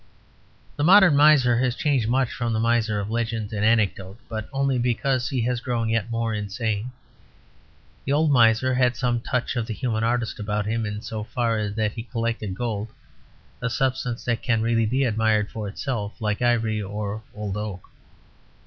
The 0.77 0.83
modern 0.83 1.15
miser 1.15 1.57
has 1.59 1.75
changed 1.75 2.09
much 2.09 2.31
from 2.31 2.53
the 2.53 2.59
miser 2.59 2.99
of 2.99 3.11
legend 3.11 3.53
and 3.53 3.63
anecdote; 3.63 4.17
but 4.27 4.49
only 4.51 4.79
because 4.79 5.29
he 5.29 5.41
has 5.41 5.59
grown 5.61 5.89
yet 5.89 6.09
more 6.09 6.33
insane. 6.33 6.89
The 8.05 8.11
old 8.13 8.31
miser 8.31 8.73
had 8.73 8.95
some 8.97 9.19
touch 9.19 9.55
of 9.55 9.67
the 9.67 9.75
human 9.75 10.03
artist 10.03 10.39
about 10.39 10.65
him 10.65 10.87
in 10.87 11.03
so 11.03 11.23
far 11.23 11.69
that 11.69 11.91
he 11.91 12.01
collected 12.01 12.55
gold 12.55 12.87
a 13.61 13.69
substance 13.69 14.23
that 14.25 14.41
can 14.41 14.63
really 14.63 14.87
be 14.87 15.03
admired 15.03 15.51
for 15.51 15.67
itself, 15.67 16.19
like 16.19 16.41
ivory 16.41 16.81
or 16.81 17.21
old 17.35 17.55
oak. 17.55 17.87